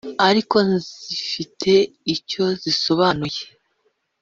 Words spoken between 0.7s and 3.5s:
zifite icyo zisobanuye,